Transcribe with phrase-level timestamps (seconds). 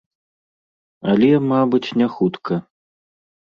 [1.13, 2.53] Але, мабыць, не хутка.